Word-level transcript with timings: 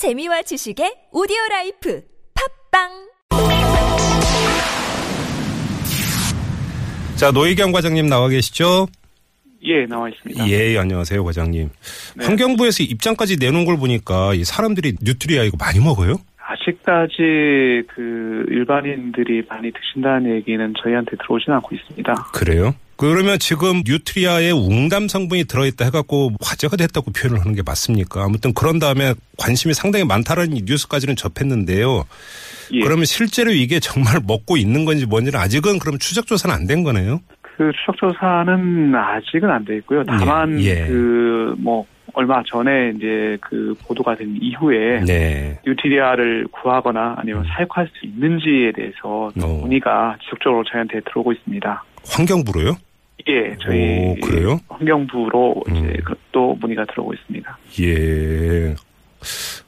재미와 0.00 0.40
지식의 0.40 1.12
오디오 1.12 1.36
라이프 1.50 2.02
팟빵 2.72 2.88
자, 7.16 7.30
노희경 7.30 7.70
과장님 7.70 8.06
나와 8.06 8.30
계시죠? 8.30 8.86
예, 9.62 9.84
나와 9.84 10.08
있습니다. 10.08 10.48
예, 10.48 10.78
안녕하세요, 10.78 11.22
과장님. 11.22 11.68
네. 12.16 12.24
환경부에서 12.24 12.82
입장까지 12.84 13.36
내놓은 13.36 13.66
걸 13.66 13.76
보니까 13.76 14.32
이 14.32 14.42
사람들이 14.42 14.96
뉴트리아 15.02 15.42
이거 15.42 15.58
많이 15.58 15.80
먹어요? 15.80 16.14
아직까지 16.70 17.82
그 17.88 18.44
일반인들이 18.48 19.42
많이 19.48 19.70
드신다는 19.72 20.34
얘기는 20.36 20.74
저희한테 20.82 21.16
들어오진 21.16 21.52
않고 21.52 21.74
있습니다. 21.74 22.14
그래요? 22.32 22.74
그러면 22.96 23.38
지금 23.38 23.82
뉴트리아에 23.86 24.50
웅담 24.50 25.08
성분이 25.08 25.44
들어있다 25.44 25.86
해갖고 25.86 26.32
화제가 26.42 26.76
됐다고 26.76 27.12
표현을 27.12 27.40
하는 27.40 27.54
게 27.54 27.62
맞습니까? 27.64 28.22
아무튼 28.24 28.52
그런 28.52 28.78
다음에 28.78 29.14
관심이 29.38 29.72
상당히 29.72 30.04
많다라는 30.04 30.54
이 30.56 30.62
뉴스까지는 30.66 31.16
접했는데요. 31.16 32.04
예. 32.72 32.80
그러면 32.80 33.06
실제로 33.06 33.52
이게 33.52 33.80
정말 33.80 34.16
먹고 34.26 34.56
있는 34.58 34.84
건지 34.84 35.06
뭔지는 35.06 35.40
아직은 35.40 35.78
그럼 35.78 35.98
추적 35.98 36.26
조사는 36.26 36.54
안 36.54 36.66
된 36.66 36.82
거네요? 36.84 37.20
그 37.40 37.72
추적 37.72 37.96
조사는 37.96 38.94
아직은 38.94 39.50
안 39.50 39.64
돼 39.64 39.76
있고요. 39.78 40.04
다만 40.04 40.60
예, 40.60 40.82
예. 40.82 40.86
그뭐 40.86 41.86
얼마 42.14 42.42
전에 42.46 42.92
이제 42.96 43.36
그 43.40 43.74
보도가 43.86 44.16
된 44.16 44.36
이후에 44.40 45.00
네. 45.04 45.58
뉴트리아를 45.66 46.46
구하거나 46.50 47.16
아니면 47.18 47.44
사육할 47.44 47.88
수 47.88 48.06
있는지에 48.06 48.72
대해서 48.72 49.30
어. 49.42 49.46
문의가 49.62 50.16
지속적으로 50.22 50.64
저희한테 50.64 51.00
들어오고 51.00 51.32
있습니다. 51.32 51.84
환경부로요? 52.08 52.76
예, 53.28 53.54
저희 53.60 53.98
오, 53.98 54.14
그래요? 54.22 54.58
환경부로 54.68 55.62
이제 55.68 55.78
음. 55.78 55.96
그- 56.04 56.14
또 56.32 56.56
문의가 56.60 56.84
들어오고 56.86 57.12
있습니다. 57.14 57.58
예. 57.82 58.74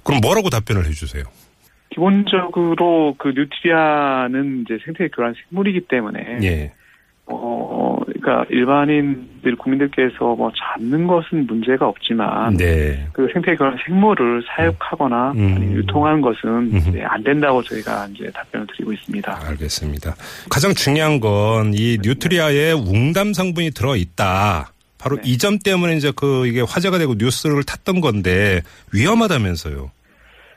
그럼 0.05 0.21
뭐라고 0.23 0.49
답변을 0.49 0.87
해주세요? 0.87 1.25
기본적으로 1.91 3.15
그 3.19 3.33
뉴트리아는 3.37 4.63
이제 4.65 4.79
생태 4.85 5.09
교란 5.09 5.35
생물이기 5.49 5.81
때문에 5.89 6.39
예. 6.43 6.73
어 7.27 7.99
그러니까 8.05 8.45
일반인들 8.51 9.57
국민들께서 9.57 10.35
뭐 10.37 10.51
잡는 10.57 11.07
것은 11.07 11.47
문제가 11.47 11.87
없지만 11.89 12.57
네. 12.57 13.07
그 13.13 13.29
생태 13.33 13.55
교란 13.57 13.77
생물을 13.87 14.43
사육하거나 14.47 15.33
음. 15.33 15.55
아니 15.57 15.67
유통하는 15.75 16.21
것은 16.21 16.73
음. 16.73 16.77
이제 16.89 17.03
안 17.05 17.23
된다고 17.23 17.63
저희가 17.63 18.09
이제 18.15 18.31
답변을 18.33 18.67
드리고 18.69 18.93
있습니다. 18.93 19.41
알겠습니다. 19.49 20.15
가장 20.51 20.75
중요한 20.75 21.21
건 21.21 21.73
이 21.75 21.99
뉴트리아에 22.03 22.73
웅담 22.73 23.33
성분이 23.33 23.71
들어 23.71 23.97
있다. 23.97 24.73
바로 24.99 25.17
네. 25.17 25.23
이점 25.27 25.59
때문에 25.59 25.97
이제 25.97 26.13
그 26.15 26.47
이게 26.47 26.61
화제가 26.61 26.99
되고 26.99 27.15
뉴스를 27.15 27.65
탔던 27.65 28.01
건데 28.01 28.63
위험하다면서요. 28.93 29.91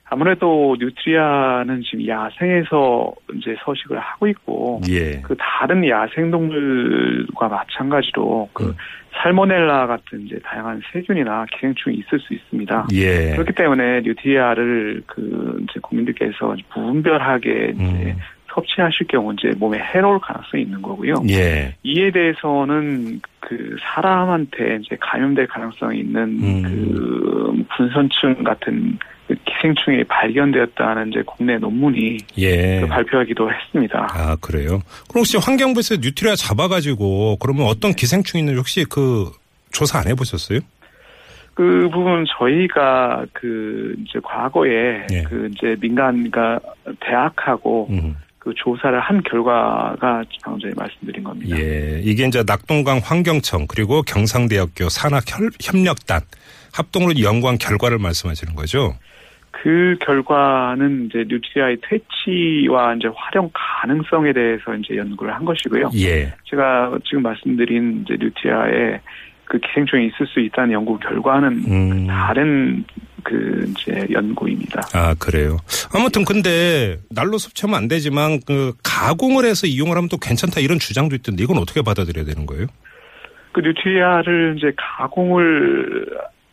아무래도 0.08 0.76
뉴트리아는 0.80 1.82
지금 1.82 2.08
야생에서 2.08 3.14
이제 3.36 3.56
서식을 3.64 4.00
하고 4.00 4.28
있고 4.28 4.82
예. 4.90 5.20
그 5.22 5.36
다른 5.38 5.88
야생 5.88 6.30
동물과 6.30 7.48
마찬가지로 7.48 8.50
그 8.54 8.66
음. 8.66 8.76
살모넬라 9.14 9.88
같은 9.88 10.22
이제 10.26 10.38
다양한 10.44 10.82
세균이나 10.92 11.46
기생충이 11.52 11.98
있을 11.98 12.20
수 12.20 12.34
있습니다. 12.34 12.88
예. 12.94 13.32
그렇기 13.32 13.54
때문에 13.54 14.02
뉴트리아를 14.02 15.02
그 15.08 15.58
이제 15.64 15.80
국민들께서 15.82 16.56
무분별하게 16.76 17.74
이제 17.76 17.84
음. 17.84 18.18
섭취하실 18.54 19.08
경우 19.08 19.34
이제 19.34 19.52
몸에 19.58 19.80
해로울 19.80 20.20
가능성이 20.20 20.64
있는 20.64 20.82
거고요. 20.82 21.16
예. 21.30 21.76
이에 21.84 22.12
대해서는 22.12 23.22
그 23.48 23.76
사람한테 23.82 24.80
이제 24.82 24.98
감염될 25.00 25.48
가능성이 25.48 26.00
있는 26.00 26.24
음. 26.42 26.64
그 26.64 27.66
분선충 27.78 28.44
같은 28.44 28.98
그 29.28 29.36
기생충이 29.46 30.04
발견되었다는 30.06 31.10
이제 31.10 31.24
국내 31.26 31.58
논문이 31.58 32.18
예. 32.38 32.82
그 32.82 32.88
발표하기도 32.88 33.52
했습니다. 33.52 34.08
아, 34.12 34.36
그래요? 34.42 34.82
그럼 35.10 35.22
혹시 35.22 35.38
환경부에서 35.38 35.96
뉴트리아 35.96 36.36
잡아가지고 36.36 37.38
그러면 37.38 37.66
어떤 37.68 37.94
기생충이 37.94 38.42
있는지 38.42 38.58
혹시 38.58 38.86
그 38.86 39.32
조사 39.72 40.00
안 40.00 40.08
해보셨어요? 40.08 40.60
그 41.54 41.90
부분 41.92 42.26
저희가 42.38 43.26
그 43.32 43.96
이제 44.06 44.20
과거에 44.24 45.06
예. 45.12 45.24
그 45.24 45.50
이제 45.54 45.76
민간과 45.80 46.60
대학하고 47.00 47.88
음. 47.92 48.16
그 48.46 48.54
조사를 48.56 49.00
한 49.00 49.24
결과가 49.24 50.24
방금 50.44 50.60
전에 50.60 50.72
말씀드린 50.78 51.24
겁니다. 51.24 51.58
예. 51.58 52.00
이게 52.04 52.26
이제 52.26 52.44
낙동강 52.46 53.02
환경청 53.04 53.66
그리고 53.68 54.04
경상대학교 54.04 54.88
산학협력단 54.88 56.22
합동으로 56.72 57.20
연구한 57.22 57.58
결과를 57.58 57.98
말씀하시는 57.98 58.54
거죠? 58.54 58.94
그 59.50 59.98
결과는 60.06 61.08
이제 61.08 61.26
뉴트리아의 61.28 61.78
퇴치와 61.90 62.94
이제 62.96 63.08
활용 63.16 63.50
가능성에 63.52 64.32
대해서 64.32 64.76
이제 64.76 64.96
연구를 64.96 65.34
한 65.34 65.44
것이고요. 65.44 65.90
예. 65.96 66.32
제가 66.44 67.00
지금 67.04 67.24
말씀드린 67.24 68.06
이제 68.06 68.16
뉴트리아에 68.20 69.00
그 69.46 69.60
기생충이 69.60 70.08
있을 70.08 70.28
수 70.28 70.40
있다는 70.40 70.74
연구 70.74 70.98
결과는 71.00 71.48
음. 71.68 72.08
다른 72.08 72.84
그 73.24 73.66
이제 73.70 74.08
연구입니다. 74.12 74.82
아, 74.94 75.16
그래요. 75.18 75.58
아무튼 75.94 76.24
근데 76.26 76.98
날로 77.10 77.38
섭취하면 77.38 77.78
안 77.78 77.88
되지만 77.88 78.40
그 78.46 78.74
가공을 78.84 79.46
해서 79.46 79.66
이용을 79.66 79.98
하면 79.98 80.10
또 80.10 80.18
괜찮다 80.18 80.62
이런 80.62 80.78
주장도 80.78 81.16
있던데 81.16 81.44
이건 81.44 81.58
어떻게 81.58 81.82
받아들여야 81.82 82.26
되는 82.26 82.46
거예요? 82.46 82.68
그 83.52 83.62
뉴트리아를 83.62 84.56
이제 84.58 84.72
가공을 84.76 86.08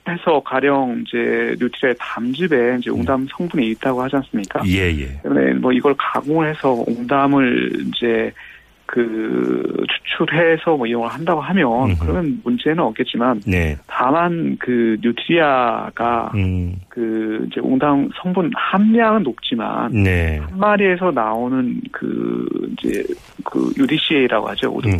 해서 0.09 0.41
가령 0.45 1.05
이제 1.07 1.55
뉴트리아의 1.61 1.95
담즙에 1.99 2.79
이제 2.79 2.91
웅담 2.91 3.27
성분이 3.37 3.69
있다고 3.71 4.03
하지 4.03 4.17
않습니까? 4.17 4.63
음. 4.63 4.67
예, 4.69 4.91
예. 4.99 5.21
때문에 5.23 5.55
뭐 5.55 5.73
이걸 5.73 5.95
가공을 5.99 6.49
해서 6.49 6.71
웅담을 6.87 7.87
이제 7.89 8.33
그 8.93 9.63
추출해서 9.89 10.77
뭐 10.77 10.87
이용을 10.87 11.09
한다고 11.09 11.41
하면. 11.41 11.97
그러면 11.99 12.43
문제는 12.45 12.81
없겠지만 12.81 13.41
네. 13.47 13.75
다만 13.87 14.59
그 14.61 14.99
뉴트리아가 15.01 16.31
음. 16.35 16.77
그 16.91 17.47
이제 17.51 17.59
웅담 17.61 18.11
성분 18.21 18.51
함량은 18.55 19.23
높지만 19.23 19.91
네. 19.93 20.39
한 20.39 20.59
마리에서 20.59 21.11
나오는 21.11 21.81
그 21.91 22.47
이제 22.73 23.03
그 23.45 23.73
UDCA라고 23.79 24.51
하죠. 24.51 24.71
우리 24.71 24.91
음. 24.91 24.99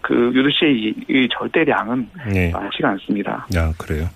그 0.00 0.32
UDCA의 0.32 1.28
절대량은 1.36 2.08
네. 2.32 2.52
많지가 2.52 2.90
않습니다. 2.90 3.48
야, 3.56 3.72
그래요. 3.78 4.08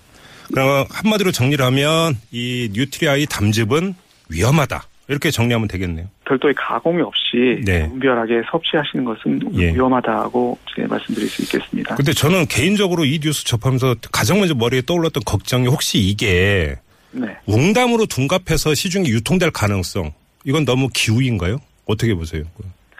그럼 0.54 0.84
한마디로 0.90 1.32
정리를 1.32 1.64
하면 1.64 2.14
이 2.30 2.70
뉴트리아의 2.72 3.26
담즙은 3.26 3.94
위험하다. 4.30 4.84
이렇게 5.08 5.32
정리하면 5.32 5.66
되겠네요. 5.66 6.06
별도의 6.26 6.54
가공이 6.54 7.02
없이 7.02 7.60
네. 7.64 7.84
무분별하게 7.84 8.42
섭취하시는 8.50 9.04
것은 9.04 9.40
예. 9.54 9.74
위험하다고 9.74 10.58
제 10.74 10.86
말씀드릴 10.86 11.28
수 11.28 11.42
있겠습니다. 11.42 11.94
근데 11.94 12.12
저는 12.12 12.46
개인적으로 12.46 13.04
이 13.04 13.18
뉴스 13.20 13.44
접하면서 13.44 13.96
가장 14.12 14.38
먼저 14.38 14.54
머리에 14.54 14.82
떠올랐던 14.82 15.22
걱정이 15.24 15.66
혹시 15.68 15.98
이게 15.98 16.76
네. 17.12 17.36
웅담으로 17.46 18.06
둔갑해서 18.06 18.74
시중에 18.74 19.08
유통될 19.08 19.50
가능성 19.52 20.12
이건 20.44 20.64
너무 20.64 20.88
기우인가요? 20.92 21.58
어떻게 21.86 22.14
보세요? 22.14 22.42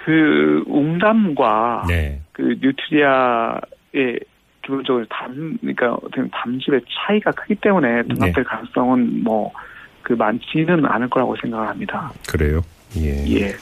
그 0.05 0.63
웅담과 0.67 1.87
네. 1.89 2.21
그 2.33 2.57
뉴트리아의 2.61 4.21
기본적으로 4.63 5.05
담 5.09 5.59
그러니까 5.61 5.95
어떻게 5.95 6.23
담즙의 6.31 6.81
차이가 6.89 7.31
크기 7.33 7.55
때문에 7.57 8.03
둔갑될 8.05 8.33
네. 8.35 8.43
가능성은 8.43 9.23
뭐 9.25 9.53
그 10.07 10.13
많지는 10.13 10.87
않을 10.87 11.11
거라고 11.11 11.35
생각을 11.43 11.67
합니다. 11.67 12.13
그래요. 12.29 12.61
예. 12.97 13.41
예. 13.41 13.57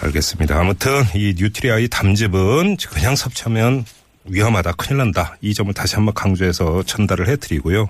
알겠습니다. 0.00 0.58
아무튼 0.58 1.02
이 1.14 1.34
뉴트리아의 1.36 1.88
담즙은 1.88 2.76
그냥 2.90 3.16
섭취하면 3.16 3.84
위험하다, 4.24 4.72
큰일 4.72 4.98
난다. 4.98 5.36
이 5.40 5.54
점을 5.54 5.72
다시 5.72 5.94
한번 5.94 6.12
강조해서 6.14 6.82
전달을 6.82 7.28
해드리고요. 7.28 7.88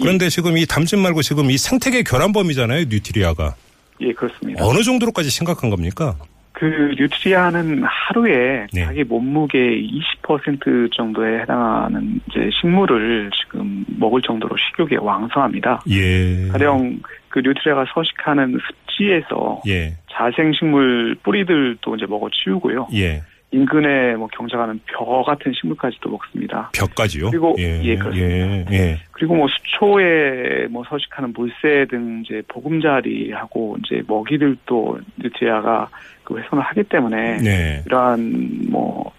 그런데 0.00 0.28
지금 0.28 0.56
이 0.58 0.66
담즙 0.66 0.98
말고 0.98 1.22
지금 1.22 1.50
이 1.50 1.58
생태계 1.58 2.04
교란범이잖아요, 2.04 2.84
뉴트리아가. 2.88 3.56
예, 4.02 4.12
그렇습니다. 4.12 4.64
어느 4.64 4.82
정도로까지 4.82 5.30
심각한 5.30 5.70
겁니까? 5.70 6.16
그 6.60 6.94
뉴트리아는 6.94 7.84
하루에 7.84 8.66
네. 8.70 8.84
자기 8.84 9.02
몸무게 9.02 9.80
20% 9.80 10.92
정도에 10.94 11.40
해당하는 11.40 12.20
이제 12.28 12.50
식물을 12.60 13.30
지금 13.30 13.86
먹을 13.98 14.20
정도로 14.20 14.54
식욕이 14.58 14.98
왕성합니다. 15.00 15.80
예. 15.88 16.48
가령 16.48 17.00
그 17.30 17.40
뉴트리아가 17.42 17.86
서식하는 17.94 18.58
습지에서 18.58 19.62
예. 19.68 19.96
자생식물 20.12 21.16
뿌리들도 21.22 21.96
이제 21.96 22.04
먹어 22.06 22.28
치우고요. 22.30 22.88
예. 22.92 23.22
인근에 23.52 24.14
뭐 24.14 24.28
경작하는 24.28 24.78
벼 24.86 25.22
같은 25.22 25.52
식물까지도 25.52 26.08
먹습니다. 26.08 26.70
벼까지요? 26.72 27.30
그리고- 27.30 27.56
예. 27.58 27.82
예, 27.82 27.96
그렇습니다. 27.96 28.72
예. 28.72 28.78
예. 28.78 29.00
그리고 29.10 29.34
뭐 29.34 29.48
수초에 29.48 30.66
뭐 30.70 30.84
서식하는 30.88 31.32
물새 31.36 31.84
등 31.90 32.22
이제 32.24 32.42
보금자리하고 32.48 33.76
이제 33.84 34.02
먹이들도 34.06 35.00
뉴트리아가 35.16 35.88
그 36.22 36.38
훼손을 36.38 36.62
하기 36.62 36.84
때문에 36.84 37.38
네. 37.38 37.82
이러한 37.86 38.68
뭐 38.70 39.12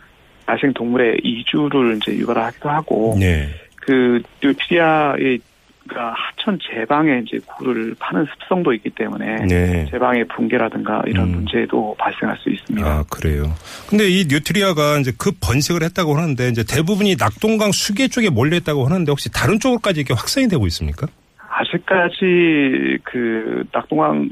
야생 0.47 0.71
동물의 0.73 1.19
이주를 1.23 1.97
이제 1.97 2.15
유발하기도 2.15 2.69
하고 2.69 3.15
네. 3.19 3.47
그 3.75 4.21
뉴트리아의 4.41 5.39
그러니까 5.91 6.13
하천 6.15 6.57
제방에 6.61 7.21
이제 7.25 7.37
굴을 7.45 7.95
파는 7.99 8.25
습성도 8.25 8.73
있기 8.73 8.89
때문에 8.91 9.45
네. 9.45 9.85
제방의 9.91 10.25
붕괴라든가 10.29 11.03
이런 11.05 11.27
음. 11.27 11.31
문제도 11.31 11.93
발생할 11.99 12.37
수 12.37 12.49
있습니다. 12.49 12.87
아, 12.87 13.03
그래요. 13.09 13.53
근데 13.89 14.09
이 14.09 14.25
뉴트리아가 14.27 14.99
이제 14.99 15.11
급 15.17 15.35
번식을 15.41 15.83
했다고 15.83 16.15
하는데 16.15 16.47
이제 16.47 16.63
대부분이 16.63 17.17
낙동강 17.17 17.73
수계 17.73 18.07
쪽에 18.07 18.29
몰려 18.29 18.55
있다고 18.57 18.85
하는데 18.85 19.11
혹시 19.11 19.29
다른 19.31 19.59
쪽으로까지 19.59 19.99
이렇게 19.99 20.13
확산이 20.13 20.47
되고 20.47 20.65
있습니까? 20.67 21.07
아직까지 21.49 22.97
그 23.03 23.65
낙동강 23.73 24.29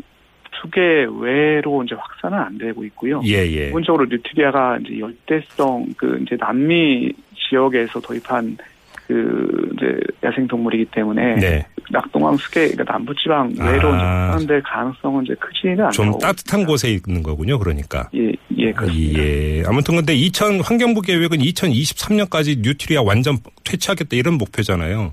수계 0.61 1.07
외로 1.19 1.83
이제 1.83 1.95
확산은 1.95 2.37
안 2.37 2.57
되고 2.57 2.83
있고요. 2.85 3.21
예, 3.25 3.45
예. 3.45 3.65
기본적으로 3.67 4.05
뉴트리아가 4.05 4.77
이제 4.81 4.99
열대성 4.99 5.87
그 5.97 6.21
이제 6.25 6.37
남미 6.37 7.11
지역에서 7.49 7.99
도입한 7.99 8.57
그 9.09 9.71
이제 9.73 9.99
야생 10.23 10.47
동물이기 10.47 10.85
때문에 10.91 11.37
네. 11.37 11.65
낙동강 11.89 12.37
수계 12.37 12.69
그러니까 12.69 12.93
남부지방 12.93 13.55
외로 13.59 13.89
아. 13.91 14.29
확산될 14.29 14.61
가능성은 14.61 15.25
이제 15.25 15.33
크지는 15.39 15.79
않고 15.85 15.91
좀 15.93 16.19
따뜻한 16.19 16.63
곳에 16.63 16.91
있는 16.91 17.23
거군요. 17.23 17.57
그러니까. 17.57 18.07
예, 18.13 18.31
예, 18.55 18.71
그렇습니다. 18.71 19.19
예. 19.19 19.63
아무튼 19.65 19.95
근데 19.95 20.13
2000 20.13 20.61
환경부 20.61 21.01
계획은 21.01 21.39
2023년까지 21.39 22.59
뉴트리아 22.59 23.01
완전 23.01 23.39
퇴치하겠다 23.63 24.15
이런 24.15 24.35
목표잖아요. 24.35 25.11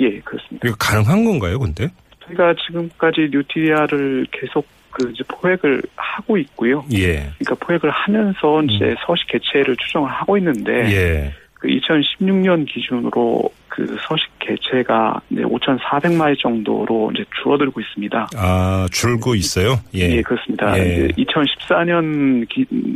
예, 0.00 0.20
그렇습니다. 0.20 0.68
이거 0.68 0.76
가능한 0.78 1.24
건가요, 1.24 1.58
근데? 1.58 1.88
저희가 2.26 2.54
지금까지 2.66 3.30
뉴트리아를 3.32 4.26
계속 4.32 4.66
그 4.90 5.10
이제 5.14 5.24
포획을 5.28 5.80
하고 5.96 6.36
있고요. 6.36 6.84
예. 6.92 7.30
그러니까 7.38 7.54
포획을 7.60 7.90
하면서 7.90 8.62
이제 8.64 8.94
서식 9.06 9.28
개체를 9.28 9.76
추정을 9.78 10.10
하고 10.10 10.36
있는데 10.36 10.72
음. 10.72 10.90
예. 10.90 11.32
그 11.64 11.68
2016년 11.68 12.66
기준으로 12.66 13.50
그 13.68 13.96
서식 14.06 14.28
개체가 14.38 15.22
이제 15.30 15.40
5,400마리 15.40 16.38
정도로 16.38 17.10
이제 17.14 17.24
줄어들고 17.42 17.80
있습니다. 17.80 18.28
아, 18.36 18.86
줄고 18.92 19.34
있어요? 19.34 19.80
예. 19.94 20.00
예, 20.00 20.22
그렇습니다. 20.22 20.78
예. 20.78 21.06
이제 21.06 21.24
2014년 21.24 22.46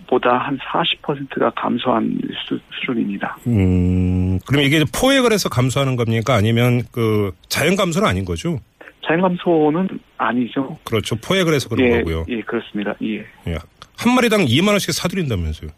보다 0.07 0.37
한 0.37 0.59
40%가 0.59 1.49
감소한 1.57 2.19
수, 2.47 2.61
수준입니다. 2.79 3.39
음, 3.47 4.39
그럼 4.47 4.63
이게 4.63 4.85
포획을 4.95 5.33
해서 5.33 5.49
감소하는 5.49 5.97
겁니까? 5.97 6.35
아니면 6.35 6.83
그 6.93 7.33
자연 7.49 7.75
감소는 7.75 8.07
아닌 8.07 8.27
거죠? 8.27 8.61
자연 9.07 9.23
감소는 9.23 9.89
아니죠. 10.19 10.77
그렇죠. 10.85 11.17
포획을 11.17 11.55
해서 11.55 11.71
그런 11.71 11.87
예, 11.87 11.99
거고요. 11.99 12.27
예, 12.29 12.43
그렇습니다. 12.43 12.95
예. 13.03 13.25
예. 13.47 13.57
한 13.97 14.15
마리당 14.15 14.45
2만 14.45 14.69
원씩 14.69 14.93
사드린다면서요. 14.93 15.71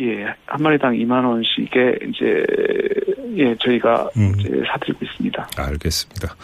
예, 0.00 0.24
한 0.46 0.62
마리당 0.62 0.94
2만 0.94 1.24
원씩에 1.24 1.98
이제 2.08 2.44
예 3.36 3.54
저희가 3.60 4.08
음. 4.16 4.34
이제 4.38 4.48
사드리고 4.70 5.04
있습니다. 5.04 5.50
알겠습니다. 5.56 6.36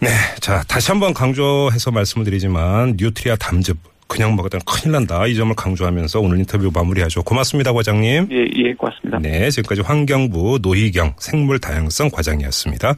네. 0.00 0.08
자, 0.40 0.62
다시 0.68 0.90
한번 0.90 1.14
강조해서 1.14 1.90
말씀을 1.90 2.24
드리지만 2.24 2.94
뉴트리아 2.98 3.36
담즙 3.36 3.76
그냥 4.06 4.36
먹었다면 4.36 4.62
큰일 4.66 4.92
난다. 4.92 5.26
이 5.26 5.34
점을 5.34 5.54
강조하면서 5.54 6.20
오늘 6.20 6.38
인터뷰 6.38 6.70
마무리하죠. 6.72 7.22
고맙습니다, 7.22 7.72
과장님. 7.72 8.28
예, 8.30 8.46
예, 8.56 8.74
고맙습니다. 8.74 9.18
네, 9.18 9.50
지금까지 9.50 9.80
환경부 9.80 10.60
노희경 10.62 11.14
생물 11.18 11.58
다양성 11.58 12.10
과장이었습니다. 12.10 12.94